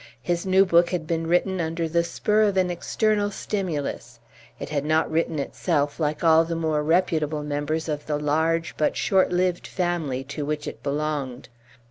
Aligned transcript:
His 0.23 0.47
new 0.47 0.65
book 0.65 0.89
had 0.89 1.05
been 1.05 1.27
written 1.27 1.61
under 1.61 1.87
the 1.87 2.03
spur 2.03 2.41
of 2.41 2.57
an 2.57 2.71
external 2.71 3.29
stimulus; 3.29 4.19
it 4.59 4.69
had 4.69 4.83
not 4.83 5.11
written 5.11 5.37
itself, 5.37 5.99
like 5.99 6.23
all 6.23 6.43
the 6.43 6.55
more 6.55 6.81
reputable 6.81 7.43
members 7.43 7.87
of 7.87 8.07
the 8.07 8.17
large 8.17 8.75
but 8.77 8.97
short 8.97 9.31
lived 9.31 9.67
family 9.67 10.23
to 10.23 10.43
which 10.43 10.65
it 10.67 10.81
belonged. 10.81 11.49